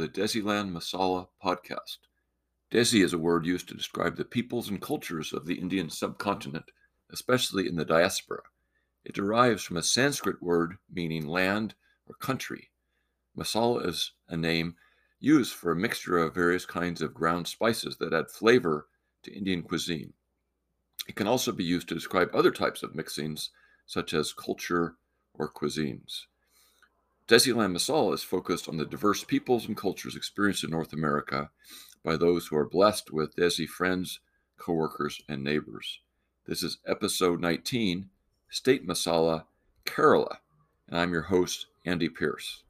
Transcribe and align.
the 0.00 0.08
Desiland 0.08 0.72
Masala 0.72 1.28
podcast. 1.44 1.98
Desi 2.72 3.04
is 3.04 3.12
a 3.12 3.18
word 3.18 3.44
used 3.44 3.68
to 3.68 3.74
describe 3.74 4.16
the 4.16 4.24
peoples 4.24 4.70
and 4.70 4.80
cultures 4.80 5.34
of 5.34 5.44
the 5.44 5.56
Indian 5.56 5.90
subcontinent, 5.90 6.64
especially 7.10 7.68
in 7.68 7.76
the 7.76 7.84
diaspora. 7.84 8.40
It 9.04 9.14
derives 9.14 9.62
from 9.62 9.76
a 9.76 9.82
Sanskrit 9.82 10.42
word 10.42 10.78
meaning 10.90 11.26
land 11.26 11.74
or 12.06 12.14
country. 12.14 12.70
Masala 13.36 13.86
is 13.86 14.12
a 14.30 14.38
name 14.38 14.74
used 15.18 15.52
for 15.52 15.70
a 15.70 15.76
mixture 15.76 16.16
of 16.16 16.34
various 16.34 16.64
kinds 16.64 17.02
of 17.02 17.12
ground 17.12 17.46
spices 17.46 17.98
that 17.98 18.14
add 18.14 18.30
flavor 18.30 18.88
to 19.24 19.36
Indian 19.36 19.62
cuisine. 19.62 20.14
It 21.08 21.14
can 21.14 21.26
also 21.26 21.52
be 21.52 21.64
used 21.64 21.90
to 21.90 21.94
describe 21.94 22.30
other 22.32 22.52
types 22.52 22.82
of 22.82 22.94
mixings, 22.94 23.50
such 23.84 24.14
as 24.14 24.32
culture 24.32 24.96
or 25.34 25.52
cuisines. 25.52 26.22
Desiland 27.30 27.76
Masala 27.76 28.14
is 28.14 28.24
focused 28.24 28.68
on 28.68 28.76
the 28.76 28.84
diverse 28.84 29.22
peoples 29.22 29.68
and 29.68 29.76
cultures 29.76 30.16
experienced 30.16 30.64
in 30.64 30.70
North 30.70 30.92
America 30.92 31.48
by 32.02 32.16
those 32.16 32.48
who 32.48 32.56
are 32.56 32.68
blessed 32.68 33.12
with 33.12 33.36
Desi 33.36 33.68
friends, 33.68 34.18
coworkers, 34.56 35.22
and 35.28 35.44
neighbors. 35.44 36.00
This 36.46 36.64
is 36.64 36.78
episode 36.88 37.40
19, 37.40 38.10
State 38.48 38.84
Masala, 38.84 39.44
Kerala, 39.86 40.38
and 40.88 40.98
I'm 40.98 41.12
your 41.12 41.22
host, 41.22 41.66
Andy 41.86 42.08
Pierce. 42.08 42.64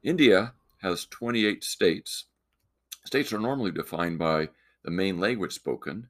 India 0.00 0.52
has 0.82 1.04
28 1.06 1.64
states. 1.64 2.26
States 3.04 3.32
are 3.32 3.40
normally 3.40 3.72
defined 3.72 4.16
by 4.16 4.50
the 4.84 4.92
main 4.92 5.18
language 5.18 5.54
spoken, 5.54 6.06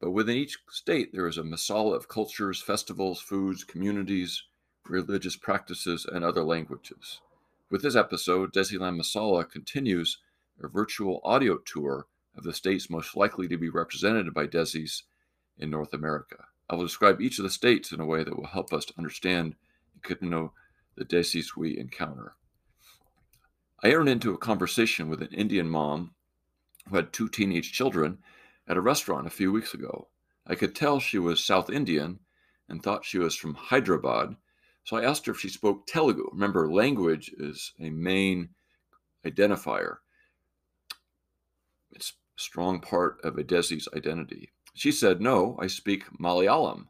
but 0.00 0.10
within 0.10 0.36
each 0.36 0.58
state 0.68 1.12
there 1.12 1.28
is 1.28 1.38
a 1.38 1.42
masala 1.42 1.94
of 1.94 2.08
cultures, 2.08 2.60
festivals, 2.60 3.20
foods, 3.20 3.62
communities, 3.62 4.42
religious 4.86 5.36
practices, 5.36 6.06
and 6.06 6.24
other 6.24 6.42
languages. 6.42 7.20
With 7.70 7.82
this 7.82 7.96
episode, 7.96 8.52
Desiland 8.52 9.00
Masala 9.00 9.48
continues 9.48 10.18
a 10.62 10.68
virtual 10.68 11.20
audio 11.24 11.58
tour 11.58 12.06
of 12.36 12.44
the 12.44 12.54
states 12.54 12.88
most 12.88 13.16
likely 13.16 13.48
to 13.48 13.58
be 13.58 13.68
represented 13.68 14.32
by 14.32 14.46
Desis 14.46 15.02
in 15.58 15.70
North 15.70 15.92
America. 15.92 16.44
I 16.70 16.76
will 16.76 16.84
describe 16.84 17.20
each 17.20 17.38
of 17.38 17.44
the 17.44 17.50
states 17.50 17.92
in 17.92 18.00
a 18.00 18.06
way 18.06 18.24
that 18.24 18.36
will 18.36 18.46
help 18.46 18.72
us 18.72 18.84
to 18.86 18.94
understand 18.98 19.54
and 19.94 20.02
get 20.02 20.20
to 20.20 20.26
know 20.26 20.52
the 20.96 21.04
Desis 21.04 21.56
we 21.56 21.78
encounter. 21.78 22.34
I 23.82 23.88
entered 23.88 24.08
into 24.08 24.34
a 24.34 24.38
conversation 24.38 25.08
with 25.08 25.22
an 25.22 25.32
Indian 25.32 25.68
mom 25.68 26.14
who 26.88 26.96
had 26.96 27.12
two 27.12 27.28
teenage 27.28 27.72
children 27.72 28.18
at 28.66 28.76
a 28.76 28.80
restaurant 28.80 29.26
a 29.26 29.30
few 29.30 29.52
weeks 29.52 29.74
ago. 29.74 30.08
I 30.46 30.54
could 30.54 30.74
tell 30.74 31.00
she 31.00 31.18
was 31.18 31.44
South 31.44 31.70
Indian 31.70 32.20
and 32.68 32.82
thought 32.82 33.04
she 33.04 33.18
was 33.18 33.36
from 33.36 33.54
Hyderabad 33.54 34.36
so 34.88 34.96
I 34.96 35.04
asked 35.04 35.26
her 35.26 35.32
if 35.32 35.40
she 35.40 35.50
spoke 35.50 35.86
Telugu. 35.86 36.30
Remember, 36.32 36.72
language 36.72 37.30
is 37.36 37.74
a 37.78 37.90
main 37.90 38.48
identifier. 39.26 39.96
It's 41.92 42.12
a 42.12 42.40
strong 42.40 42.80
part 42.80 43.20
of 43.22 43.36
a 43.36 43.44
Desi's 43.44 43.86
identity. 43.94 44.50
She 44.72 44.90
said, 44.90 45.20
No, 45.20 45.58
I 45.60 45.66
speak 45.66 46.04
Malayalam. 46.18 46.86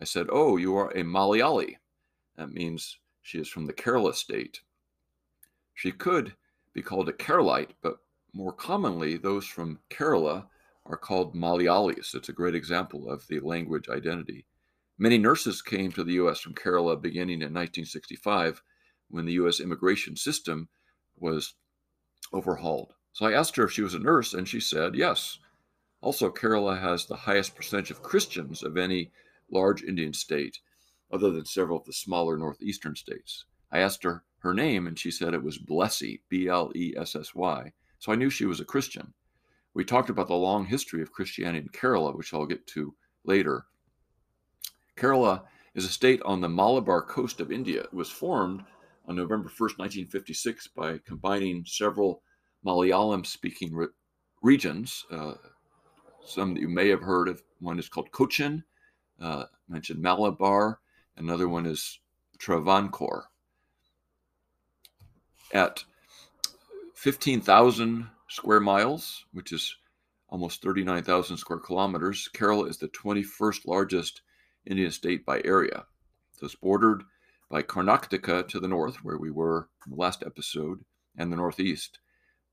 I 0.00 0.04
said, 0.06 0.26
Oh, 0.28 0.56
you 0.56 0.74
are 0.74 0.90
a 0.90 1.04
Malayali. 1.04 1.76
That 2.36 2.50
means 2.50 2.98
she 3.22 3.38
is 3.38 3.48
from 3.48 3.64
the 3.64 3.74
Kerala 3.74 4.12
state. 4.12 4.62
She 5.74 5.92
could 5.92 6.34
be 6.74 6.82
called 6.82 7.08
a 7.08 7.12
Keralite, 7.12 7.74
but 7.80 7.98
more 8.34 8.52
commonly, 8.52 9.16
those 9.16 9.46
from 9.46 9.78
Kerala 9.88 10.46
are 10.84 10.96
called 10.96 11.36
Malayalis. 11.36 12.12
It's 12.12 12.28
a 12.28 12.32
great 12.32 12.56
example 12.56 13.08
of 13.08 13.24
the 13.28 13.38
language 13.38 13.88
identity. 13.88 14.46
Many 15.02 15.16
nurses 15.16 15.62
came 15.62 15.90
to 15.92 16.04
the 16.04 16.12
U.S. 16.12 16.40
from 16.40 16.52
Kerala 16.52 17.00
beginning 17.00 17.40
in 17.40 17.54
1965 17.54 18.62
when 19.08 19.24
the 19.24 19.32
U.S. 19.32 19.58
immigration 19.58 20.14
system 20.14 20.68
was 21.16 21.54
overhauled. 22.34 22.92
So 23.14 23.24
I 23.24 23.32
asked 23.32 23.56
her 23.56 23.64
if 23.64 23.72
she 23.72 23.80
was 23.80 23.94
a 23.94 23.98
nurse, 23.98 24.34
and 24.34 24.46
she 24.46 24.60
said 24.60 24.94
yes. 24.94 25.38
Also, 26.02 26.30
Kerala 26.30 26.78
has 26.78 27.06
the 27.06 27.16
highest 27.16 27.56
percentage 27.56 27.90
of 27.90 28.02
Christians 28.02 28.62
of 28.62 28.76
any 28.76 29.10
large 29.50 29.82
Indian 29.82 30.12
state, 30.12 30.58
other 31.10 31.30
than 31.30 31.46
several 31.46 31.78
of 31.78 31.86
the 31.86 31.94
smaller 31.94 32.36
northeastern 32.36 32.94
states. 32.94 33.46
I 33.72 33.78
asked 33.78 34.02
her 34.04 34.22
her 34.40 34.52
name, 34.52 34.86
and 34.86 34.98
she 34.98 35.10
said 35.10 35.32
it 35.32 35.42
was 35.42 35.58
Blessy, 35.58 36.20
B 36.28 36.46
L 36.46 36.72
E 36.76 36.92
S 36.94 37.16
S 37.16 37.34
Y. 37.34 37.72
So 38.00 38.12
I 38.12 38.16
knew 38.16 38.28
she 38.28 38.44
was 38.44 38.60
a 38.60 38.66
Christian. 38.66 39.14
We 39.72 39.82
talked 39.82 40.10
about 40.10 40.28
the 40.28 40.34
long 40.34 40.66
history 40.66 41.00
of 41.00 41.10
Christianity 41.10 41.60
in 41.60 41.68
Kerala, 41.68 42.14
which 42.14 42.34
I'll 42.34 42.44
get 42.44 42.66
to 42.66 42.94
later. 43.24 43.64
Kerala 45.00 45.42
is 45.74 45.86
a 45.86 45.88
state 45.88 46.20
on 46.22 46.40
the 46.40 46.48
Malabar 46.48 47.00
coast 47.00 47.40
of 47.40 47.50
India. 47.50 47.82
It 47.82 47.94
was 47.94 48.10
formed 48.10 48.64
on 49.08 49.16
November 49.16 49.48
1st, 49.48 49.78
1956, 49.78 50.68
by 50.68 50.98
combining 51.06 51.64
several 51.64 52.22
Malayalam 52.66 53.24
speaking 53.24 53.74
re- 53.74 53.86
regions. 54.42 55.06
Uh, 55.10 55.34
some 56.24 56.52
that 56.52 56.60
you 56.60 56.68
may 56.68 56.88
have 56.88 57.00
heard 57.00 57.28
of. 57.28 57.42
One 57.60 57.78
is 57.78 57.88
called 57.88 58.12
Cochin, 58.12 58.62
uh, 59.20 59.44
mentioned 59.68 60.02
Malabar. 60.02 60.80
Another 61.16 61.48
one 61.48 61.64
is 61.64 61.98
Travancore. 62.38 63.24
At 65.52 65.84
15,000 66.94 68.06
square 68.28 68.60
miles, 68.60 69.24
which 69.32 69.52
is 69.52 69.74
almost 70.28 70.62
39,000 70.62 71.38
square 71.38 71.58
kilometers, 71.58 72.28
Kerala 72.34 72.68
is 72.68 72.76
the 72.76 72.88
21st 72.88 73.66
largest 73.66 74.20
Indian 74.66 74.90
state 74.90 75.24
by 75.24 75.40
area. 75.44 75.86
So 76.32 76.46
it's 76.46 76.54
bordered 76.54 77.04
by 77.50 77.62
Karnataka 77.62 78.48
to 78.48 78.60
the 78.60 78.68
north, 78.68 78.96
where 79.04 79.18
we 79.18 79.30
were 79.30 79.68
in 79.86 79.92
the 79.92 80.00
last 80.00 80.22
episode, 80.24 80.84
and 81.16 81.32
the 81.32 81.36
northeast. 81.36 81.98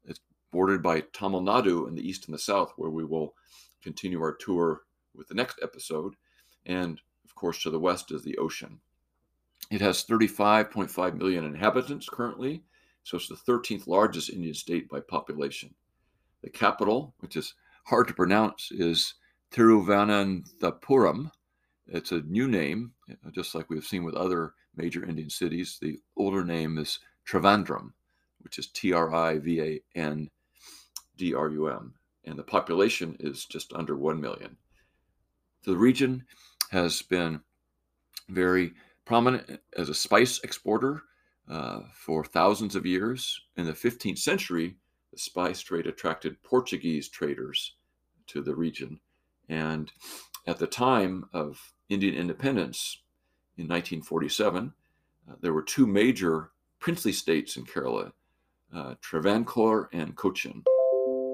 It's 0.05 0.19
bordered 0.51 0.81
by 0.81 1.01
Tamil 1.13 1.41
Nadu 1.41 1.87
in 1.87 1.95
the 1.95 2.07
east 2.07 2.25
and 2.25 2.33
the 2.33 2.39
south, 2.39 2.73
where 2.77 2.89
we 2.89 3.05
will 3.05 3.35
continue 3.81 4.19
our 4.21 4.33
tour 4.33 4.81
with 5.15 5.27
the 5.27 5.35
next 5.35 5.59
episode. 5.61 6.15
And 6.65 6.99
of 7.25 7.35
course, 7.35 7.61
to 7.63 7.69
the 7.69 7.79
west 7.79 8.11
is 8.11 8.23
the 8.23 8.37
ocean. 8.37 8.79
It 9.69 9.81
has 9.81 10.05
35.5 10.05 11.15
million 11.15 11.43
inhabitants 11.43 12.07
currently, 12.09 12.63
so 13.03 13.17
it's 13.17 13.27
the 13.27 13.35
13th 13.35 13.87
largest 13.87 14.29
Indian 14.29 14.53
state 14.53 14.89
by 14.89 15.01
population. 15.01 15.73
The 16.41 16.49
capital, 16.49 17.13
which 17.19 17.35
is 17.35 17.53
hard 17.85 18.07
to 18.07 18.13
pronounce, 18.13 18.71
is 18.71 19.15
Thiruvananthapuram, 19.51 21.31
it's 21.87 22.11
a 22.11 22.21
new 22.21 22.47
name, 22.47 22.91
uh, 23.09 23.31
just 23.31 23.55
like 23.55 23.69
we've 23.69 23.85
seen 23.85 24.03
with 24.03 24.15
other 24.15 24.53
major 24.75 25.05
Indian 25.05 25.29
cities. 25.29 25.77
The 25.81 25.99
older 26.15 26.43
name 26.43 26.77
is 26.77 26.99
Trivandrum, 27.27 27.91
which 28.39 28.59
is 28.59 28.67
T 28.67 28.93
R 28.93 29.13
I 29.13 29.39
V 29.39 29.61
A 29.61 29.81
N 29.95 30.29
D 31.17 31.33
R 31.33 31.49
U 31.49 31.67
M, 31.67 31.93
and 32.25 32.37
the 32.37 32.43
population 32.43 33.15
is 33.19 33.45
just 33.45 33.73
under 33.73 33.95
1 33.97 34.19
million. 34.19 34.57
The 35.63 35.75
region 35.75 36.25
has 36.71 37.01
been 37.01 37.41
very 38.29 38.73
prominent 39.05 39.59
as 39.77 39.89
a 39.89 39.93
spice 39.93 40.39
exporter 40.43 41.03
uh, 41.49 41.81
for 41.93 42.25
thousands 42.25 42.75
of 42.75 42.85
years. 42.85 43.39
In 43.55 43.65
the 43.65 43.73
15th 43.73 44.19
century, 44.19 44.75
the 45.11 45.17
spice 45.17 45.61
trade 45.61 45.87
attracted 45.87 46.41
Portuguese 46.43 47.09
traders 47.09 47.75
to 48.27 48.41
the 48.41 48.55
region. 48.55 48.99
And 49.49 49.91
at 50.45 50.59
the 50.59 50.67
time 50.67 51.25
of 51.33 51.59
Indian 51.89 52.15
independence 52.15 53.01
in 53.57 53.63
1947, 53.63 54.73
uh, 55.29 55.35
there 55.41 55.53
were 55.53 55.61
two 55.61 55.87
major 55.87 56.51
princely 56.79 57.11
states 57.11 57.57
in 57.57 57.65
Kerala, 57.65 58.11
uh, 58.75 58.95
Travancore 59.01 59.89
and 59.93 60.15
Cochin. 60.15 60.63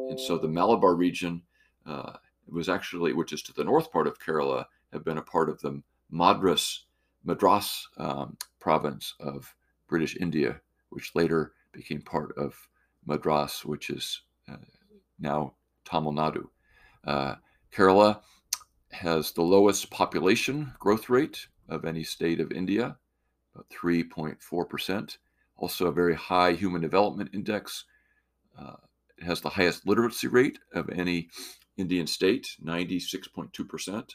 And 0.09 0.19
so 0.19 0.37
the 0.37 0.47
Malabar 0.47 0.95
region 0.95 1.41
uh, 1.85 2.13
was 2.47 2.69
actually, 2.69 3.13
which 3.13 3.33
is 3.33 3.41
to 3.43 3.53
the 3.53 3.63
north 3.63 3.91
part 3.91 4.07
of 4.07 4.19
Kerala, 4.19 4.65
have 4.91 5.03
been 5.03 5.17
a 5.17 5.23
part 5.23 5.49
of 5.49 5.59
the 5.61 5.81
Madras, 6.11 6.85
Madras 7.23 7.87
um, 7.97 8.37
province 8.59 9.15
of 9.19 9.53
British 9.87 10.15
India, 10.17 10.61
which 10.89 11.15
later 11.15 11.53
became 11.71 12.01
part 12.01 12.37
of 12.37 12.55
Madras, 13.05 13.65
which 13.65 13.89
is 13.89 14.21
uh, 14.49 14.57
now 15.19 15.53
Tamil 15.83 16.13
Nadu. 16.13 16.47
Uh, 17.05 17.35
Kerala 17.75 18.21
has 18.93 19.31
the 19.31 19.41
lowest 19.41 19.89
population 19.89 20.73
growth 20.79 21.09
rate 21.09 21.47
of 21.69 21.85
any 21.85 22.03
state 22.03 22.39
of 22.39 22.51
India, 22.51 22.97
about 23.53 23.69
3.4%. 23.69 25.17
Also, 25.57 25.87
a 25.87 25.91
very 25.91 26.15
high 26.15 26.53
human 26.53 26.81
development 26.81 27.29
index. 27.33 27.85
Uh, 28.57 28.75
it 29.17 29.23
has 29.23 29.41
the 29.41 29.49
highest 29.49 29.87
literacy 29.87 30.27
rate 30.27 30.59
of 30.73 30.89
any 30.89 31.29
Indian 31.77 32.07
state, 32.07 32.55
96.2%. 32.63 33.51
The 33.85 34.13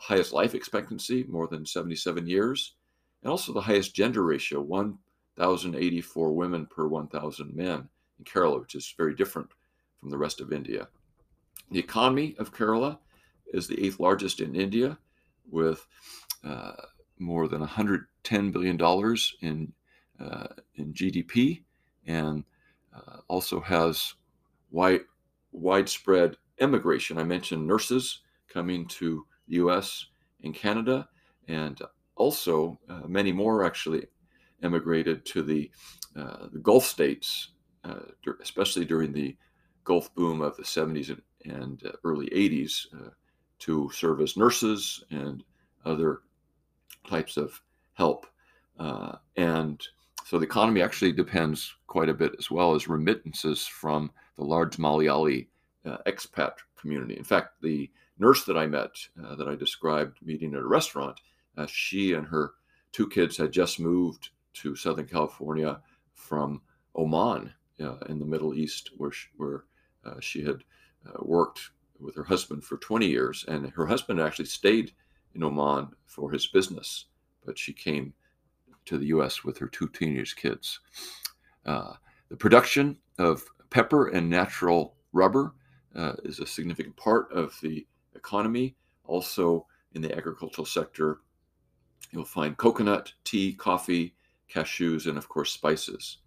highest 0.00 0.32
life 0.32 0.54
expectancy, 0.54 1.24
more 1.28 1.46
than 1.48 1.66
77 1.66 2.26
years. 2.26 2.74
And 3.22 3.30
also 3.30 3.52
the 3.52 3.60
highest 3.62 3.94
gender 3.94 4.22
ratio, 4.22 4.60
1,084 4.60 6.32
women 6.32 6.66
per 6.66 6.86
1,000 6.86 7.54
men 7.54 7.88
in 8.18 8.24
Kerala, 8.24 8.60
which 8.60 8.74
is 8.74 8.94
very 8.96 9.14
different 9.14 9.50
from 10.00 10.10
the 10.10 10.18
rest 10.18 10.40
of 10.40 10.52
India. 10.52 10.88
The 11.70 11.78
economy 11.80 12.36
of 12.38 12.54
Kerala 12.54 12.98
is 13.52 13.66
the 13.66 13.84
eighth 13.84 14.00
largest 14.00 14.40
in 14.40 14.54
India, 14.54 14.98
with 15.50 15.86
uh, 16.44 16.72
more 17.18 17.48
than 17.48 17.60
110 17.60 18.50
billion 18.50 18.76
dollars 18.76 19.34
in 19.40 19.72
uh, 20.20 20.48
in 20.76 20.92
GDP 20.94 21.62
and 22.06 22.44
also 23.28 23.60
has 23.60 24.14
wide, 24.70 25.00
widespread 25.52 26.36
immigration. 26.58 27.18
I 27.18 27.24
mentioned 27.24 27.66
nurses 27.66 28.20
coming 28.48 28.86
to 28.86 29.26
the 29.48 29.56
U.S. 29.56 30.06
and 30.42 30.54
Canada, 30.54 31.08
and 31.48 31.80
also 32.16 32.78
uh, 32.88 33.06
many 33.06 33.32
more 33.32 33.64
actually 33.64 34.06
emigrated 34.62 35.24
to 35.26 35.42
the, 35.42 35.70
uh, 36.16 36.46
the 36.52 36.58
Gulf 36.58 36.84
states, 36.84 37.50
uh, 37.84 38.00
especially 38.40 38.84
during 38.84 39.12
the 39.12 39.36
Gulf 39.84 40.14
boom 40.14 40.40
of 40.40 40.56
the 40.56 40.62
70s 40.62 41.10
and, 41.10 41.22
and 41.44 41.82
uh, 41.86 41.92
early 42.04 42.26
80s, 42.30 42.86
uh, 42.94 43.10
to 43.58 43.90
serve 43.92 44.20
as 44.20 44.36
nurses 44.36 45.02
and 45.10 45.42
other 45.84 46.20
types 47.08 47.36
of 47.36 47.60
help. 47.94 48.26
Uh, 48.78 49.16
and 49.36 49.82
so 50.24 50.38
the 50.38 50.44
economy 50.44 50.82
actually 50.82 51.12
depends 51.12 51.74
quite 51.86 52.08
a 52.08 52.14
bit 52.14 52.32
as 52.38 52.50
well 52.50 52.74
as 52.74 52.88
remittances 52.88 53.66
from 53.66 54.10
the 54.36 54.44
large 54.44 54.76
Malayali 54.76 55.46
uh, 55.84 55.98
expat 56.06 56.52
community. 56.78 57.16
In 57.16 57.24
fact, 57.24 57.62
the 57.62 57.90
nurse 58.18 58.44
that 58.44 58.56
I 58.56 58.66
met, 58.66 58.90
uh, 59.22 59.36
that 59.36 59.48
I 59.48 59.54
described 59.54 60.18
meeting 60.22 60.54
at 60.54 60.60
a 60.60 60.66
restaurant, 60.66 61.20
uh, 61.56 61.66
she 61.68 62.12
and 62.12 62.26
her 62.26 62.54
two 62.92 63.08
kids 63.08 63.36
had 63.36 63.52
just 63.52 63.80
moved 63.80 64.30
to 64.54 64.74
Southern 64.74 65.06
California 65.06 65.80
from 66.12 66.60
Oman 66.96 67.52
uh, 67.80 67.98
in 68.08 68.18
the 68.18 68.24
Middle 68.26 68.54
East, 68.54 68.90
where 68.96 69.12
she, 69.12 69.28
where 69.36 69.64
uh, 70.04 70.20
she 70.20 70.42
had 70.42 70.64
worked 71.20 71.70
with 72.00 72.14
her 72.14 72.24
husband 72.24 72.64
for 72.64 72.76
20 72.78 73.06
years, 73.06 73.44
and 73.48 73.70
her 73.70 73.86
husband 73.86 74.20
actually 74.20 74.46
stayed 74.46 74.92
in 75.34 75.42
Oman 75.42 75.88
for 76.06 76.30
his 76.30 76.46
business, 76.46 77.06
but 77.44 77.58
she 77.58 77.72
came 77.72 78.12
to 78.86 78.98
the 78.98 79.06
U.S. 79.06 79.44
with 79.44 79.58
her 79.58 79.66
two 79.66 79.88
teenage 79.88 80.36
kids. 80.36 80.80
Uh, 81.64 81.94
the 82.28 82.36
production 82.36 82.96
of 83.18 83.44
pepper 83.70 84.08
and 84.08 84.28
natural 84.28 84.96
rubber 85.12 85.54
uh, 85.94 86.12
is 86.24 86.40
a 86.40 86.46
significant 86.46 86.96
part 86.96 87.30
of 87.32 87.56
the 87.62 87.86
economy. 88.14 88.76
Also, 89.04 89.66
in 89.94 90.02
the 90.02 90.14
agricultural 90.16 90.66
sector, 90.66 91.20
you'll 92.12 92.24
find 92.24 92.56
coconut, 92.56 93.12
tea, 93.24 93.52
coffee, 93.52 94.14
cashews, 94.52 95.06
and 95.06 95.18
of 95.18 95.28
course, 95.28 95.52
spices. 95.52 96.18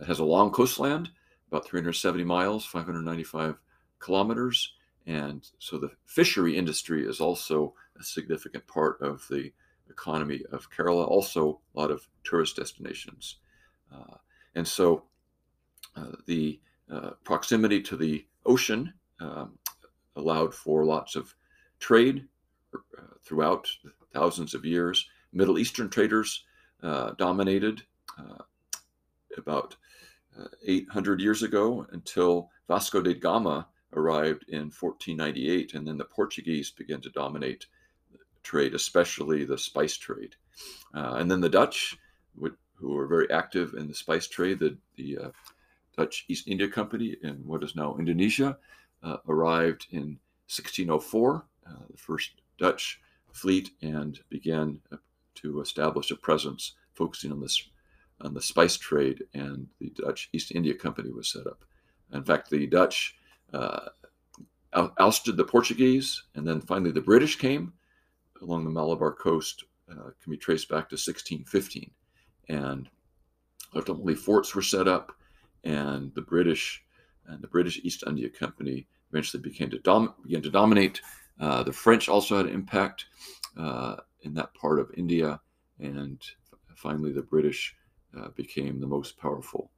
It 0.00 0.06
has 0.06 0.18
a 0.18 0.24
long 0.24 0.50
coastline, 0.50 1.08
about 1.50 1.66
370 1.66 2.24
miles, 2.24 2.64
595 2.66 3.56
kilometers. 4.00 4.74
And 5.06 5.46
so 5.58 5.78
the 5.78 5.90
fishery 6.06 6.56
industry 6.56 7.06
is 7.06 7.20
also 7.20 7.74
a 7.98 8.02
significant 8.02 8.66
part 8.66 9.00
of 9.00 9.26
the 9.28 9.52
economy 9.90 10.42
of 10.50 10.70
Kerala, 10.70 11.06
also 11.06 11.60
a 11.74 11.80
lot 11.80 11.90
of 11.90 12.08
tourist 12.24 12.56
destinations. 12.56 13.36
Uh, 13.94 14.16
and 14.54 14.66
so 14.66 15.04
uh, 15.96 16.12
the 16.26 16.60
uh, 16.90 17.10
proximity 17.22 17.82
to 17.82 17.96
the 17.96 18.26
ocean 18.46 18.92
um, 19.20 19.58
allowed 20.16 20.54
for 20.54 20.84
lots 20.84 21.16
of 21.16 21.34
trade 21.80 22.26
uh, 22.74 23.02
throughout 23.22 23.68
thousands 24.12 24.54
of 24.54 24.64
years. 24.64 25.08
Middle 25.32 25.58
Eastern 25.58 25.88
traders 25.88 26.44
uh, 26.82 27.12
dominated 27.18 27.82
uh, 28.18 28.42
about 29.36 29.76
800 30.66 31.20
years 31.20 31.44
ago 31.44 31.86
until 31.92 32.50
Vasco 32.66 33.00
da 33.00 33.14
Gama 33.14 33.68
arrived 33.94 34.44
in 34.48 34.70
1498, 34.70 35.74
and 35.74 35.86
then 35.86 35.98
the 35.98 36.04
Portuguese 36.04 36.70
began 36.70 37.00
to 37.00 37.10
dominate 37.10 37.66
trade, 38.42 38.74
especially 38.74 39.44
the 39.44 39.58
spice 39.58 39.96
trade. 39.96 40.36
Uh, 40.94 41.16
and 41.18 41.30
then 41.30 41.40
the 41.40 41.48
Dutch, 41.48 41.96
who 42.74 42.92
were 42.92 43.06
very 43.06 43.30
active 43.30 43.74
in 43.74 43.88
the 43.88 43.94
spice 43.94 44.26
trade, 44.26 44.58
the, 44.58 44.76
the 44.96 45.18
uh, 45.18 45.30
Dutch 45.96 46.24
East 46.28 46.48
India 46.48 46.68
Company 46.68 47.16
in 47.22 47.36
what 47.46 47.62
is 47.62 47.76
now 47.76 47.96
Indonesia, 47.98 48.58
uh, 49.02 49.16
arrived 49.28 49.86
in 49.90 50.18
1604, 50.48 51.44
uh, 51.66 51.72
the 51.90 51.96
first 51.96 52.32
Dutch 52.58 53.00
fleet, 53.32 53.70
and 53.82 54.20
began 54.28 54.80
to 55.36 55.60
establish 55.60 56.10
a 56.10 56.16
presence 56.16 56.72
focusing 56.94 57.32
on 57.32 57.40
this 57.40 57.68
on 58.20 58.32
the 58.32 58.40
spice 58.40 58.76
trade, 58.76 59.24
and 59.34 59.66
the 59.80 59.90
Dutch 59.90 60.28
East 60.32 60.52
India 60.52 60.74
Company 60.74 61.10
was 61.10 61.28
set 61.28 61.46
up. 61.46 61.64
In 62.12 62.22
fact, 62.22 62.48
the 62.48 62.66
Dutch 62.66 63.16
uh, 63.54 63.88
ousted 64.98 65.36
the 65.36 65.44
Portuguese, 65.44 66.24
and 66.34 66.46
then 66.46 66.60
finally 66.60 66.90
the 66.90 67.00
British 67.00 67.36
came 67.36 67.72
along 68.42 68.64
the 68.64 68.70
Malabar 68.70 69.12
coast. 69.12 69.64
Uh, 69.90 70.10
can 70.22 70.30
be 70.30 70.36
traced 70.38 70.68
back 70.68 70.88
to 70.88 70.94
1615, 70.94 71.90
and 72.48 72.88
ultimately 73.74 74.14
forts 74.14 74.54
were 74.54 74.62
set 74.62 74.88
up, 74.88 75.12
and 75.62 76.12
the 76.14 76.22
British 76.22 76.82
and 77.26 77.42
the 77.42 77.48
British 77.48 77.80
East 77.84 78.02
India 78.06 78.30
Company 78.30 78.86
eventually 79.10 79.42
began 79.42 79.70
to 79.70 79.78
dom- 79.80 80.14
began 80.22 80.42
to 80.42 80.50
dominate. 80.50 81.00
Uh, 81.38 81.62
the 81.62 81.72
French 81.72 82.08
also 82.08 82.38
had 82.38 82.46
an 82.46 82.54
impact 82.54 83.06
uh, 83.58 83.96
in 84.22 84.34
that 84.34 84.54
part 84.54 84.80
of 84.80 84.90
India, 84.96 85.40
and 85.78 86.22
finally 86.74 87.12
the 87.12 87.22
British 87.22 87.76
uh, 88.18 88.28
became 88.30 88.80
the 88.80 88.86
most 88.86 89.18
powerful. 89.18 89.70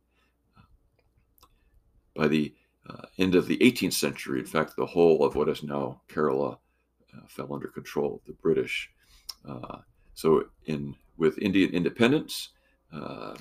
By 2.14 2.28
the 2.28 2.54
uh, 2.88 3.06
end 3.18 3.34
of 3.34 3.46
the 3.46 3.58
18th 3.58 3.94
century. 3.94 4.40
In 4.40 4.46
fact, 4.46 4.76
the 4.76 4.86
whole 4.86 5.24
of 5.24 5.34
what 5.34 5.48
is 5.48 5.62
now 5.62 6.00
Kerala 6.08 6.58
uh, 7.16 7.26
fell 7.28 7.52
under 7.52 7.68
control 7.68 8.16
of 8.16 8.24
the 8.26 8.32
British. 8.34 8.90
Uh, 9.48 9.78
so, 10.14 10.44
in 10.66 10.94
with 11.16 11.38
Indian 11.38 11.70
independence 11.70 12.50
uh, 12.92 13.34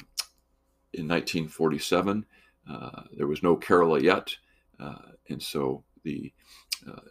in 0.94 1.08
1947, 1.08 2.26
uh, 2.70 3.02
there 3.18 3.28
was 3.28 3.44
no 3.44 3.56
Kerala 3.58 4.02
yet, 4.02 4.36
uh, 4.80 5.12
and 5.30 5.42
so 5.42 5.84
the 6.04 6.32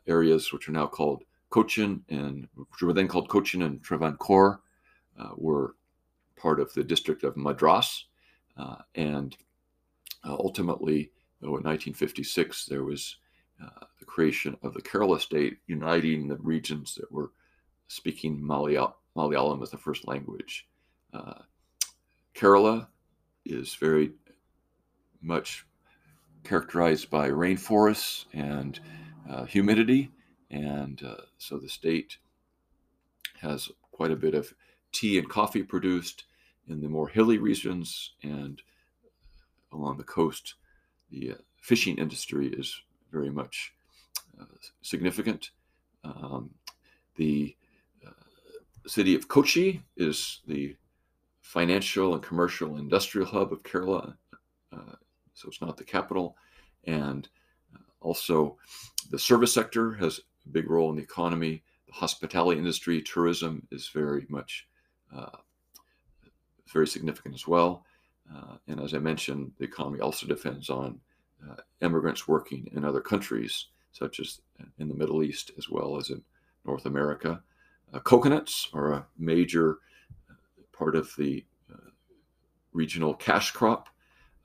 areas 0.06 0.52
which 0.52 0.68
are 0.68 0.72
now 0.72 0.86
called 0.86 1.24
Cochin 1.50 2.04
and 2.08 2.46
which 2.54 2.82
were 2.82 2.92
then 2.92 3.08
called 3.08 3.28
Cochin 3.28 3.62
and 3.62 3.82
Travancore 3.82 4.60
were 5.36 5.74
part 6.36 6.60
of 6.60 6.72
the 6.74 6.84
district 6.84 7.24
of 7.24 7.36
Madras, 7.36 8.06
and 8.94 9.36
ultimately 10.24 11.10
In 11.44 11.50
1956 11.50 12.66
there 12.66 12.84
was 12.84 13.16
uh, 13.62 13.86
the 13.98 14.04
creation 14.04 14.56
of 14.62 14.74
the 14.74 14.82
Kerala 14.82 15.20
state, 15.20 15.58
uniting 15.66 16.26
the 16.26 16.36
regions 16.36 16.94
that 16.96 17.12
were 17.12 17.30
speaking 17.88 18.40
Malayalam, 18.40 18.94
Malayalam 19.16 19.62
as 19.62 19.70
the 19.70 19.78
first 19.78 20.08
language. 20.08 20.66
Uh, 21.12 21.42
Kerala 22.34 22.88
is 23.44 23.74
very 23.74 24.12
much 25.22 25.66
characterized 26.42 27.10
by 27.10 27.28
rainforests 27.28 28.24
and 28.32 28.80
uh, 29.30 29.44
humidity, 29.44 30.10
and 30.50 31.02
uh, 31.02 31.22
so 31.38 31.58
the 31.58 31.68
state 31.68 32.18
has 33.40 33.70
quite 33.92 34.10
a 34.10 34.16
bit 34.16 34.34
of 34.34 34.54
tea 34.92 35.18
and 35.18 35.28
coffee 35.28 35.62
produced 35.62 36.24
in 36.68 36.80
the 36.80 36.88
more 36.88 37.08
hilly 37.08 37.38
regions 37.38 38.12
and 38.22 38.62
along 39.72 39.98
the 39.98 40.04
coast 40.04 40.54
the 41.14 41.32
uh, 41.32 41.34
fishing 41.60 41.96
industry 41.98 42.48
is 42.48 42.80
very 43.12 43.30
much 43.30 43.72
uh, 44.40 44.44
significant. 44.82 45.50
Um, 46.02 46.50
the 47.16 47.56
uh, 48.06 48.10
city 48.86 49.14
of 49.14 49.28
Kochi 49.28 49.82
is 49.96 50.40
the 50.46 50.76
financial 51.40 52.14
and 52.14 52.22
commercial 52.22 52.76
industrial 52.76 53.26
hub 53.26 53.52
of 53.52 53.62
Kerala, 53.62 54.16
uh, 54.72 54.96
so 55.34 55.48
it's 55.48 55.60
not 55.60 55.76
the 55.76 55.84
capital. 55.84 56.36
And 56.86 57.28
also, 58.00 58.58
the 59.10 59.18
service 59.18 59.54
sector 59.54 59.94
has 59.94 60.20
a 60.44 60.48
big 60.50 60.68
role 60.68 60.90
in 60.90 60.96
the 60.96 61.02
economy. 61.02 61.62
The 61.86 61.94
hospitality 61.94 62.58
industry, 62.58 63.00
tourism 63.00 63.66
is 63.70 63.88
very 63.88 64.26
much 64.28 64.66
uh, 65.14 65.38
very 66.72 66.86
significant 66.86 67.34
as 67.34 67.46
well. 67.46 67.84
Uh, 68.32 68.56
and 68.66 68.80
as 68.80 68.94
I 68.94 68.98
mentioned, 68.98 69.52
the 69.58 69.64
economy 69.64 70.00
also 70.00 70.26
depends 70.26 70.70
on 70.70 71.00
uh, 71.48 71.56
immigrants 71.80 72.26
working 72.26 72.70
in 72.72 72.84
other 72.84 73.00
countries, 73.00 73.66
such 73.92 74.20
as 74.20 74.40
in 74.78 74.88
the 74.88 74.94
Middle 74.94 75.22
East 75.22 75.50
as 75.58 75.68
well 75.68 75.96
as 75.96 76.10
in 76.10 76.22
North 76.64 76.86
America. 76.86 77.42
Uh, 77.92 77.98
coconuts 78.00 78.68
are 78.72 78.92
a 78.92 79.06
major 79.18 79.78
uh, 80.30 80.34
part 80.76 80.96
of 80.96 81.12
the 81.16 81.44
uh, 81.72 81.90
regional 82.72 83.14
cash 83.14 83.50
crop. 83.50 83.88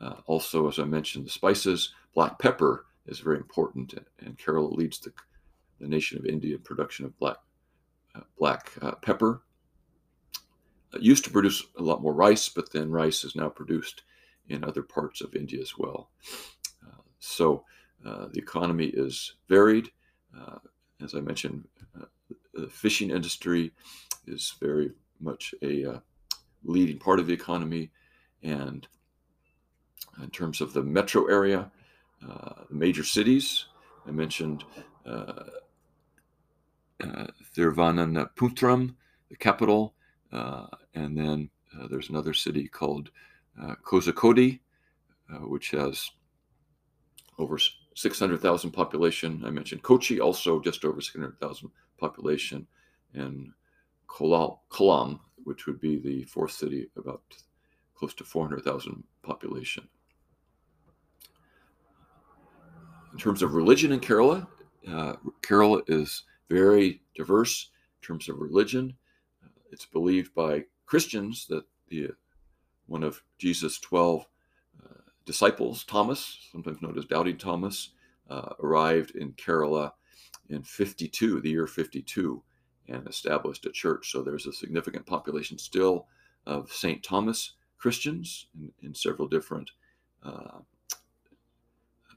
Uh, 0.01 0.15
also, 0.27 0.67
as 0.67 0.79
I 0.79 0.83
mentioned, 0.83 1.25
the 1.25 1.31
spices, 1.31 1.93
black 2.13 2.39
pepper 2.39 2.85
is 3.07 3.19
very 3.19 3.37
important, 3.37 3.93
and 4.19 4.37
Kerala 4.37 4.71
leads 4.75 4.99
the, 4.99 5.11
the 5.79 5.87
nation 5.87 6.17
of 6.17 6.25
India 6.25 6.55
in 6.55 6.61
production 6.61 7.05
of 7.05 7.17
black 7.19 7.37
black 8.37 8.71
pepper 9.01 9.43
used 10.99 11.23
to 11.25 11.31
produce 11.31 11.63
a 11.77 11.81
lot 11.81 12.01
more 12.01 12.13
rice, 12.13 12.49
but 12.49 12.71
then 12.71 12.91
rice 12.91 13.23
is 13.23 13.35
now 13.35 13.49
produced 13.49 14.03
in 14.47 14.63
other 14.63 14.81
parts 14.81 15.21
of 15.21 15.35
India 15.35 15.61
as 15.61 15.77
well. 15.77 16.09
Uh, 16.83 17.01
so 17.19 17.63
uh, 18.05 18.27
the 18.31 18.39
economy 18.39 18.87
is 18.87 19.35
varied. 19.47 19.91
Uh, 20.37 20.57
as 21.03 21.13
I 21.13 21.21
mentioned, 21.21 21.67
uh, 21.99 22.05
the 22.53 22.67
fishing 22.67 23.11
industry 23.11 23.71
is 24.25 24.55
very 24.59 24.91
much 25.19 25.53
a 25.61 25.85
uh, 25.85 25.99
leading 26.63 26.97
part 26.99 27.19
of 27.19 27.27
the 27.27 27.33
economy, 27.33 27.91
and 28.43 28.87
In 30.21 30.29
terms 30.29 30.61
of 30.61 30.73
the 30.73 30.83
metro 30.83 31.27
area, 31.27 31.71
uh, 32.27 32.63
the 32.69 32.75
major 32.75 33.03
cities, 33.03 33.65
I 34.05 34.11
mentioned 34.11 34.63
Thiruvananthapuram, 37.55 38.95
the 39.29 39.35
capital, 39.37 39.93
uh, 40.31 40.67
and 40.95 41.17
then 41.17 41.49
uh, 41.77 41.87
there's 41.87 42.09
another 42.09 42.33
city 42.33 42.67
called 42.67 43.09
uh, 43.61 43.75
Kozhikode, 43.83 44.59
uh, 45.31 45.47
which 45.47 45.71
has 45.71 46.09
over 47.37 47.57
600,000 47.95 48.71
population. 48.71 49.41
I 49.45 49.49
mentioned 49.49 49.83
Kochi, 49.83 50.19
also 50.19 50.59
just 50.59 50.85
over 50.85 51.01
600,000 51.01 51.69
population, 51.97 52.67
and 53.13 53.51
Kollam, 54.07 55.19
which 55.43 55.67
would 55.67 55.79
be 55.79 55.99
the 55.99 56.23
fourth 56.25 56.51
city, 56.51 56.89
about 56.97 57.21
close 57.95 58.13
to 58.15 58.23
400,000 58.23 59.03
population. 59.23 59.87
In 63.11 63.17
terms 63.17 63.41
of 63.41 63.53
religion 63.53 63.91
in 63.91 63.99
Kerala, 63.99 64.47
uh, 64.87 65.15
Kerala 65.41 65.81
is 65.87 66.23
very 66.49 67.01
diverse 67.15 67.69
in 68.01 68.07
terms 68.07 68.29
of 68.29 68.39
religion. 68.39 68.93
It's 69.71 69.85
believed 69.85 70.33
by 70.33 70.63
Christians 70.89 71.45
that 71.49 71.65
the 71.89 72.09
one 72.87 73.03
of 73.03 73.21
Jesus' 73.37 73.79
12 73.79 74.25
uh, 74.83 74.87
disciples, 75.23 75.83
Thomas, 75.83 76.39
sometimes 76.51 76.81
known 76.81 76.97
as 76.97 77.05
Doubting 77.05 77.37
Thomas, 77.37 77.91
uh, 78.27 78.53
arrived 78.59 79.11
in 79.11 79.33
Kerala 79.33 79.91
in 80.49 80.63
52, 80.63 81.41
the 81.41 81.49
year 81.51 81.67
52, 81.67 82.41
and 82.87 83.07
established 83.07 83.67
a 83.67 83.71
church. 83.71 84.11
So 84.11 84.23
there's 84.23 84.47
a 84.47 84.53
significant 84.53 85.05
population 85.05 85.59
still 85.59 86.07
of 86.47 86.71
St. 86.71 87.03
Thomas 87.03 87.53
Christians 87.77 88.47
in, 88.59 88.71
in 88.81 88.95
several 88.95 89.27
different 89.27 89.69
uh, 90.23 90.57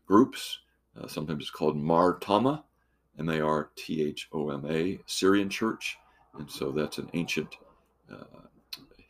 groups. 0.07 0.61
Uh, 0.99 1.07
sometimes 1.09 1.43
it's 1.43 1.51
called 1.51 1.77
Mar 1.77 2.19
Thoma, 2.23 2.65
M 3.19 3.29
A 3.29 3.41
R 3.43 3.69
T 3.77 4.03
H 4.03 4.31
O 4.33 4.49
M 4.49 4.65
A, 4.67 4.99
Syrian 5.05 5.51
church. 5.51 5.99
And 6.39 6.51
so 6.51 6.73
that's 6.73 6.97
an 6.97 7.11
ancient 7.13 7.55
uh, 8.11 8.47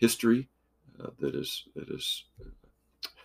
history 0.03 0.49
uh, 1.01 1.11
that 1.21 1.37
is 1.37 1.65
that 1.77 1.89
is 1.89 2.25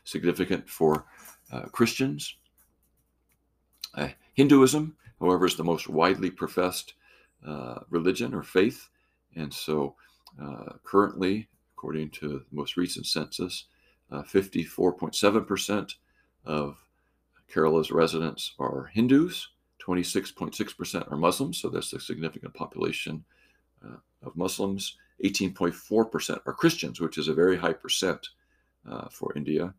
significant 0.04 0.70
for 0.70 1.06
uh, 1.52 1.64
Christians. 1.78 2.36
Uh, 3.96 4.10
Hinduism, 4.36 4.96
however, 5.20 5.48
is 5.48 5.56
the 5.56 5.64
most 5.64 5.90
widely 5.90 6.30
professed 6.30 6.94
uh, 7.46 7.80
religion 7.90 8.36
or 8.36 8.44
faith, 8.44 8.90
and 9.36 9.52
so 9.52 9.96
currently, 10.84 11.48
according 11.74 12.12
to 12.12 12.28
the 12.28 12.46
most 12.52 12.78
recent 12.78 13.08
census, 13.08 13.66
54.7% 14.12 15.94
of 16.46 16.78
Kerala's 17.52 17.90
residents 17.92 18.54
are 18.60 18.92
Hindus, 18.94 19.50
26.6% 19.82 21.12
are 21.12 21.18
Muslims, 21.18 21.58
so 21.60 21.70
that's 21.70 21.94
a 21.94 22.00
significant 22.00 22.54
population 22.54 23.24
uh, 23.84 23.98
of 24.22 24.36
Muslims. 24.36 24.98
18.4% 25.24 26.40
are 26.46 26.54
Christians, 26.54 27.00
which 27.00 27.18
is 27.18 27.28
a 27.28 27.34
very 27.34 27.58
high 27.58 27.74
percent 27.74 28.30
uh, 28.90 29.08
for 29.10 29.34
India. 29.36 29.74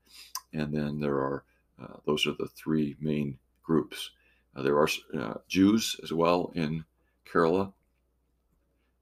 And 0.52 0.73
then 0.73 1.00
there 1.00 1.16
are, 1.16 1.45
uh, 1.80 1.97
those 2.07 2.26
are 2.26 2.33
the 2.33 2.49
three 2.49 2.97
main 3.00 3.38
groups. 3.62 4.11
Uh, 4.57 4.62
there 4.62 4.78
are 4.78 4.88
uh, 5.16 5.35
Jews 5.49 5.97
as 6.02 6.12
well 6.12 6.52
in 6.54 6.85
Kerala. 7.30 7.73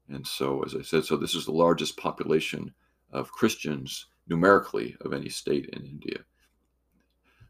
And 0.09 0.25
so, 0.25 0.63
as 0.63 0.75
I 0.75 0.81
said, 0.81 1.05
so 1.05 1.17
this 1.17 1.35
is 1.35 1.45
the 1.45 1.51
largest 1.51 1.97
population 1.97 2.73
of 3.11 3.31
Christians 3.31 4.05
numerically 4.27 4.95
of 5.01 5.13
any 5.13 5.29
state 5.29 5.67
in 5.67 5.85
India. 5.85 6.19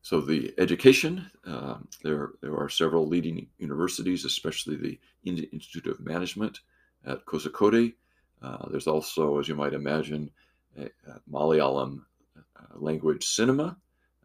So 0.01 0.21
the 0.21 0.53
education, 0.57 1.29
uh, 1.45 1.79
there, 2.03 2.29
there 2.41 2.55
are 2.55 2.69
several 2.69 3.07
leading 3.07 3.47
universities, 3.57 4.25
especially 4.25 4.77
the 4.77 4.99
Indian 5.25 5.49
Institute 5.51 5.87
of 5.87 5.99
Management 5.99 6.61
at 7.05 7.25
Kozhikode. 7.25 7.93
Uh, 8.41 8.69
there's 8.69 8.87
also, 8.87 9.39
as 9.39 9.47
you 9.47 9.55
might 9.55 9.73
imagine, 9.73 10.29
a, 10.77 10.85
a 10.85 11.19
Malayalam 11.31 12.01
uh, 12.37 12.65
language 12.75 13.25
cinema, 13.25 13.77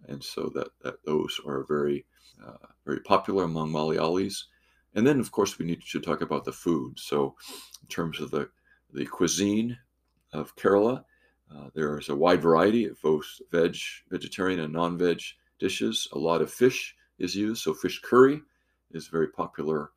and 0.08 0.22
so 0.22 0.50
that, 0.54 0.68
that 0.82 0.96
those 1.04 1.40
are 1.46 1.64
very 1.68 2.04
uh, 2.44 2.66
very 2.84 3.00
popular 3.00 3.44
among 3.44 3.72
Malayalis. 3.72 4.44
And 4.94 5.06
then, 5.06 5.20
of 5.20 5.30
course, 5.30 5.58
we 5.58 5.64
need 5.64 5.82
to 5.82 6.00
talk 6.00 6.20
about 6.20 6.44
the 6.44 6.52
food. 6.52 6.98
So, 6.98 7.34
in 7.82 7.88
terms 7.88 8.20
of 8.20 8.30
the 8.30 8.50
the 8.92 9.06
cuisine 9.06 9.78
of 10.34 10.54
Kerala, 10.56 11.04
uh, 11.54 11.68
there 11.74 11.98
is 11.98 12.10
a 12.10 12.16
wide 12.16 12.42
variety 12.42 12.86
of 12.86 13.00
both 13.00 13.26
veg, 13.50 13.76
vegetarian, 14.10 14.60
and 14.60 14.72
non-veg 14.72 15.22
dishes. 15.58 16.08
A 16.12 16.18
lot 16.18 16.42
of 16.42 16.52
fish 16.52 16.94
is 17.18 17.34
used, 17.34 17.62
so 17.62 17.72
fish 17.72 18.00
curry 18.02 18.42
is 18.92 19.06
very 19.06 19.28
popular 19.28 19.92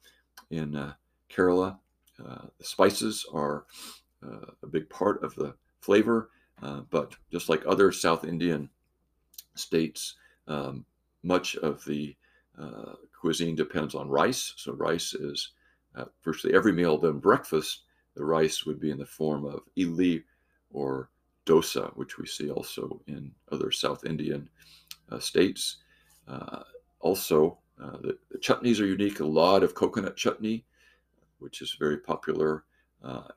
in 0.51 0.93
Kerala. 1.29 1.77
Uh, 2.23 2.47
the 2.57 2.63
spices 2.63 3.25
are 3.33 3.65
uh, 4.25 4.51
a 4.63 4.67
big 4.67 4.89
part 4.89 5.23
of 5.23 5.35
the 5.35 5.53
flavor, 5.81 6.29
uh, 6.61 6.81
but 6.89 7.15
just 7.31 7.49
like 7.49 7.63
other 7.65 7.91
South 7.91 8.25
Indian 8.25 8.69
states, 9.55 10.15
um, 10.47 10.85
much 11.23 11.55
of 11.57 11.83
the 11.85 12.15
uh, 12.59 12.93
cuisine 13.19 13.55
depends 13.55 13.95
on 13.95 14.09
rice. 14.09 14.53
So 14.57 14.73
rice 14.73 15.13
is 15.13 15.51
virtually 16.23 16.53
every 16.53 16.71
meal. 16.71 16.97
Then 16.97 17.19
breakfast, 17.19 17.83
the 18.15 18.25
rice 18.25 18.65
would 18.65 18.79
be 18.79 18.91
in 18.91 18.97
the 18.97 19.05
form 19.05 19.45
of 19.45 19.61
idli 19.77 20.23
or 20.71 21.09
dosa, 21.45 21.95
which 21.95 22.17
we 22.17 22.25
see 22.25 22.49
also 22.49 23.01
in 23.07 23.31
other 23.51 23.71
South 23.71 24.05
Indian 24.05 24.49
uh, 25.11 25.19
states. 25.19 25.77
Uh, 26.27 26.63
also, 26.99 27.59
uh, 27.81 27.97
the, 28.01 28.17
the, 28.31 28.37
chutneys 28.39 28.79
are 28.81 28.85
unique. 28.85 29.19
A 29.19 29.25
lot 29.25 29.63
of 29.63 29.75
coconut 29.75 30.15
chutney, 30.15 30.65
which 31.39 31.61
is 31.61 31.75
very 31.79 31.97
popular. 31.97 32.63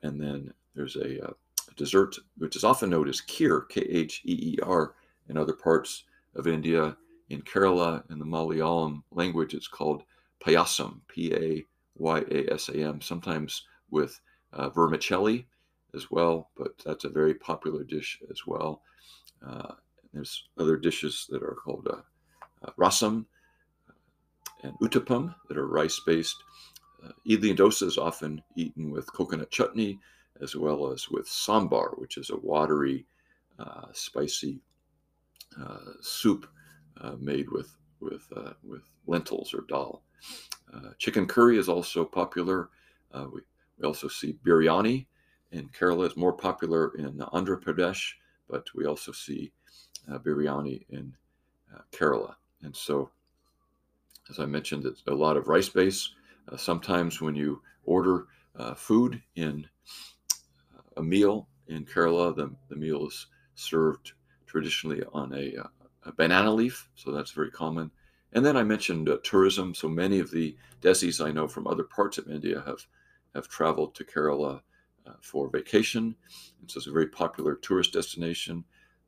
and 0.01 0.19
then 0.19 0.51
there's 0.79 0.95
a, 0.95 1.27
a, 1.27 1.33
dessert 1.75 2.15
which 2.37 2.55
is 2.55 2.63
often 2.63 2.89
known 2.89 3.07
as 3.09 3.21
kheer, 3.21 3.67
K 3.69 3.81
H 3.81 4.21
E 4.25 4.53
E 4.53 4.57
R, 4.63 4.95
in 5.27 5.37
other 5.37 5.53
parts 5.53 6.05
of 6.35 6.47
India. 6.47 6.95
In 7.29 7.41
Kerala, 7.41 8.09
in 8.09 8.17
the 8.17 8.25
Malayalam 8.25 9.03
language, 9.11 9.53
it's 9.53 9.67
called 9.67 10.03
payasam, 10.43 11.01
P 11.07 11.33
A 11.33 11.65
Y 11.95 12.23
A 12.31 12.53
S 12.53 12.69
A 12.69 12.75
M, 12.75 13.01
sometimes 13.01 13.65
with 13.91 14.19
uh, 14.53 14.69
vermicelli 14.69 15.45
as 15.93 16.09
well, 16.09 16.49
but 16.57 16.71
that's 16.85 17.03
a 17.03 17.09
very 17.09 17.33
popular 17.33 17.83
dish 17.83 18.19
as 18.31 18.47
well. 18.47 18.81
Uh, 19.45 19.73
there's 20.13 20.47
other 20.57 20.77
dishes 20.77 21.27
that 21.29 21.43
are 21.43 21.57
called 21.63 21.87
uh, 21.91 22.01
uh, 22.65 22.71
rasam 22.79 23.25
and 24.63 24.73
uttapam 24.81 25.35
that 25.49 25.57
are 25.57 25.67
rice 25.67 25.99
based. 26.05 26.41
Uh, 27.05 27.11
idli 27.27 27.49
and 27.49 27.59
dosa 27.59 27.83
is 27.83 27.97
often 27.97 28.41
eaten 28.55 28.91
with 28.91 29.11
coconut 29.13 29.51
chutney 29.51 29.99
as 30.41 30.55
well 30.55 30.91
as 30.91 31.09
with 31.09 31.27
sambar, 31.27 31.97
which 31.99 32.17
is 32.17 32.29
a 32.29 32.37
watery, 32.37 33.05
uh, 33.57 33.87
spicy 33.93 34.61
uh, 35.59 35.93
soup 36.01 36.47
uh, 37.01 37.15
made 37.19 37.49
with 37.49 37.75
with 37.99 38.31
with 38.63 38.83
lentils 39.07 39.53
or 39.53 39.65
dal. 39.67 40.03
chicken 40.97 41.25
curry 41.25 41.57
is 41.57 41.67
also 41.67 42.05
popular. 42.05 42.69
we, 43.33 43.41
we 43.77 43.85
also 43.85 44.07
see 44.07 44.37
biryani 44.45 45.05
in 45.51 45.69
Kerala 45.69 46.07
is 46.07 46.15
more 46.15 46.33
popular 46.33 46.95
in 46.95 47.17
Andhra 47.33 47.61
Pradesh, 47.61 48.13
but 48.49 48.67
we 48.75 48.85
also 48.85 49.11
see 49.11 49.51
uh, 50.11 50.19
biryani 50.19 50.85
in 50.89 51.13
uh, 51.73 51.81
Kerala. 51.91 52.35
And 52.61 52.75
so, 52.75 53.09
as 54.29 54.39
I 54.39 54.45
mentioned, 54.45 54.85
it's 54.85 55.03
a 55.07 55.13
lot 55.13 55.37
of 55.37 55.47
rice 55.47 55.69
base. 55.69 56.11
Uh, 56.51 56.57
sometimes 56.57 57.21
when 57.21 57.35
you 57.35 57.61
order 57.83 58.27
uh, 58.55 58.73
food 58.73 59.21
in 59.35 59.65
uh, 59.65 60.18
a 60.97 61.03
meal 61.03 61.47
in 61.67 61.85
Kerala, 61.85 62.35
the, 62.35 62.53
the 62.69 62.75
meal 62.75 63.07
is 63.07 63.27
served 63.55 64.13
traditionally 64.45 65.03
on 65.13 65.33
a, 65.33 65.55
uh, 65.57 65.67
a 66.05 66.11
banana 66.11 66.51
leaf. 66.51 66.89
So 66.95 67.11
that's 67.11 67.31
very 67.31 67.51
common. 67.51 67.91
And 68.33 68.45
then 68.45 68.57
I 68.57 68.63
mentioned 68.63 69.09
tourism. 69.23 69.73
So 69.73 69.87
many 69.87 70.19
of 70.19 70.31
the 70.31 70.55
desis 70.81 71.23
I 71.23 71.31
know 71.31 71.47
from 71.47 71.67
other 71.67 71.83
parts 71.83 72.17
of 72.17 72.29
India 72.29 72.63
have, 72.65 72.85
have 73.35 73.47
traveled 73.47 73.95
to 73.95 74.03
Kerala 74.03 74.61
for 75.21 75.49
vacation. 75.49 76.15
And 76.61 76.69
so 76.69 76.77
it's 76.77 76.87
a 76.87 76.91
very 76.91 77.07
popular 77.07 77.55
tourist 77.55 77.93
destination. 77.93 78.63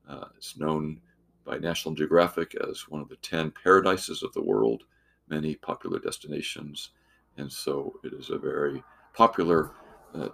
Uh, 0.08 0.26
it's 0.38 0.58
known 0.58 1.00
by 1.46 1.58
National 1.58 1.94
Geographic 1.96 2.56
as 2.70 2.88
one 2.88 3.02
of 3.02 3.10
the 3.10 3.16
10 3.18 3.52
paradises 3.52 4.24
of 4.24 4.34
the 4.34 4.42
world, 4.42 4.84
many 5.28 5.56
popular 5.56 6.00
destinations. 6.00 6.90
And 7.38 7.52
so 7.52 8.00
it 8.04 8.14
is 8.14 8.30
a 8.30 8.38
very 8.38 8.84
popular 9.14 9.72
uh, 10.14 10.30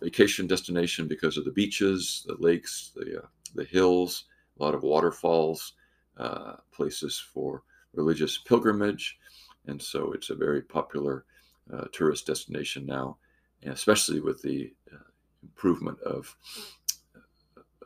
vacation 0.00 0.46
destination 0.46 1.08
because 1.08 1.36
of 1.36 1.44
the 1.44 1.50
beaches, 1.50 2.24
the 2.26 2.36
lakes, 2.38 2.92
the, 2.94 3.22
uh, 3.22 3.26
the 3.54 3.64
hills, 3.64 4.24
a 4.58 4.62
lot 4.62 4.74
of 4.74 4.82
waterfalls, 4.82 5.74
uh, 6.18 6.54
places 6.72 7.18
for 7.18 7.62
religious 7.94 8.38
pilgrimage. 8.38 9.18
And 9.66 9.80
so 9.80 10.12
it's 10.12 10.30
a 10.30 10.34
very 10.34 10.62
popular 10.62 11.24
uh, 11.72 11.84
tourist 11.92 12.26
destination 12.26 12.84
now, 12.84 13.16
especially 13.64 14.20
with 14.20 14.42
the 14.42 14.72
uh, 14.92 14.96
improvement 15.42 16.00
of, 16.00 16.36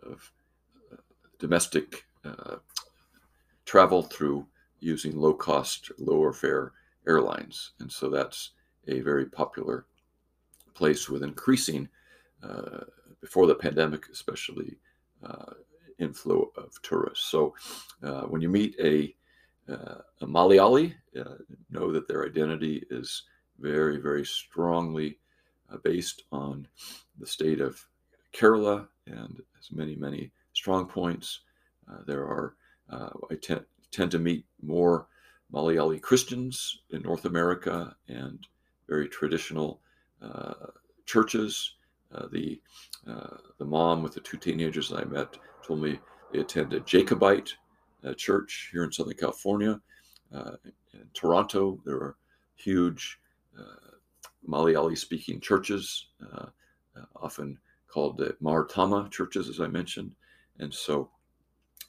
of 0.02 0.32
domestic 1.38 2.04
uh, 2.24 2.56
travel 3.64 4.02
through 4.02 4.46
using 4.80 5.16
low 5.16 5.34
cost, 5.34 5.90
lower 5.98 6.32
fare 6.32 6.72
airlines. 7.06 7.72
And 7.80 7.90
so 7.90 8.08
that's 8.08 8.52
a 8.88 9.00
very 9.00 9.26
popular 9.26 9.86
place 10.76 11.08
with 11.08 11.22
increasing, 11.22 11.88
uh, 12.42 12.84
before 13.20 13.46
the 13.46 13.54
pandemic, 13.54 14.02
especially 14.12 14.76
uh, 15.24 15.52
inflow 15.98 16.50
of 16.56 16.70
tourists. 16.82 17.26
So 17.30 17.54
uh, 18.02 18.22
when 18.22 18.42
you 18.42 18.48
meet 18.48 18.76
a, 18.78 19.14
uh, 19.72 20.02
a 20.20 20.26
Malayali, 20.26 20.94
uh, 21.18 21.38
know 21.70 21.90
that 21.92 22.06
their 22.06 22.26
identity 22.26 22.84
is 22.90 23.24
very, 23.58 23.96
very 23.98 24.24
strongly 24.24 25.18
based 25.82 26.22
on 26.30 26.68
the 27.18 27.26
state 27.26 27.60
of 27.60 27.84
Kerala 28.32 28.86
and 29.06 29.40
has 29.56 29.72
many, 29.72 29.96
many 29.96 30.30
strong 30.52 30.86
points. 30.86 31.40
There 32.06 32.24
are, 32.24 32.54
I 33.30 33.34
tend, 33.40 33.64
tend 33.90 34.10
to 34.10 34.18
meet 34.18 34.44
more 34.62 35.08
Malayali 35.52 36.00
Christians 36.00 36.82
in 36.90 37.02
North 37.02 37.24
America 37.24 37.96
and 38.08 38.46
very 38.88 39.08
traditional 39.08 39.80
churches. 41.04 41.74
the 42.32 42.60
the 43.58 43.64
mom 43.64 44.02
with 44.02 44.14
the 44.14 44.20
two 44.20 44.38
teenagers 44.38 44.92
I 44.92 45.04
met 45.04 45.36
told 45.62 45.80
me 45.80 45.98
they 46.32 46.40
attended 46.40 46.86
Jacobite 46.86 47.54
uh, 48.04 48.14
Church 48.14 48.68
here 48.72 48.84
in 48.84 48.92
Southern 48.92 49.14
California. 49.14 49.80
Uh, 50.34 50.52
in 50.92 51.08
Toronto, 51.14 51.80
there 51.84 51.96
are 51.96 52.16
huge 52.54 53.18
uh, 53.58 53.96
Malayali 54.48 54.96
speaking 54.96 55.40
churches, 55.40 56.08
uh, 56.32 56.46
uh, 56.96 57.04
often 57.16 57.58
called 57.88 58.18
the 58.18 58.36
Mar 58.40 58.66
Thoma 58.68 59.08
churches, 59.10 59.48
as 59.48 59.60
I 59.60 59.66
mentioned. 59.66 60.14
And 60.58 60.72
so 60.72 61.10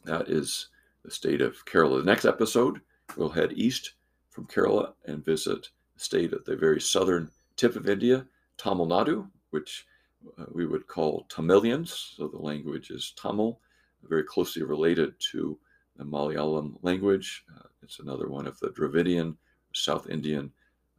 that 0.05 0.29
is 0.29 0.69
the 1.03 1.11
state 1.11 1.41
of 1.41 1.63
Kerala. 1.65 1.99
The 1.99 2.05
next 2.05 2.25
episode, 2.25 2.81
we'll 3.15 3.29
head 3.29 3.53
east 3.55 3.93
from 4.29 4.45
Kerala 4.47 4.93
and 5.05 5.23
visit 5.23 5.69
the 5.95 5.99
state 5.99 6.33
at 6.33 6.45
the 6.45 6.55
very 6.55 6.81
southern 6.81 7.31
tip 7.57 7.75
of 7.75 7.89
India, 7.89 8.25
Tamil 8.57 8.87
Nadu, 8.87 9.27
which 9.49 9.85
uh, 10.39 10.45
we 10.51 10.65
would 10.65 10.87
call 10.87 11.25
Tamilians. 11.29 12.15
So 12.15 12.27
the 12.27 12.37
language 12.37 12.89
is 12.89 13.13
Tamil, 13.21 13.59
very 14.03 14.23
closely 14.23 14.63
related 14.63 15.13
to 15.31 15.59
the 15.97 16.03
Malayalam 16.03 16.75
language. 16.81 17.43
Uh, 17.55 17.67
it's 17.83 17.99
another 17.99 18.29
one 18.29 18.47
of 18.47 18.59
the 18.59 18.69
Dravidian, 18.69 19.35
South 19.73 20.09
Indian 20.09 20.51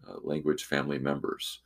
uh, 0.08 0.16
language 0.22 0.64
family 0.64 0.98
members. 0.98 1.60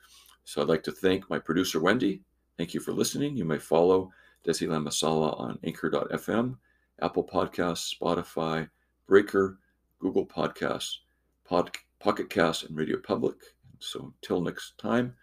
So 0.44 0.60
I'd 0.60 0.68
like 0.68 0.82
to 0.84 0.92
thank 0.92 1.28
my 1.30 1.38
producer, 1.38 1.80
Wendy. 1.80 2.22
Thank 2.58 2.74
you 2.74 2.80
for 2.80 2.92
listening. 2.92 3.36
You 3.36 3.44
may 3.44 3.58
follow 3.58 4.10
Desiland 4.46 4.86
Masala 4.86 5.38
on 5.38 5.58
anchor.fm, 5.64 6.56
Apple 7.00 7.24
Podcasts, 7.24 7.94
Spotify, 7.96 8.68
Breaker, 9.06 9.58
Google 9.98 10.26
Podcasts, 10.26 10.96
Pod, 11.44 11.70
Pocket 12.00 12.28
Cast, 12.28 12.64
and 12.64 12.76
Radio 12.76 12.98
Public. 12.98 13.36
So 13.82 14.14
until 14.22 14.40
next 14.40 14.78
time, 14.78 15.14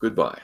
goodbye. 0.00 0.40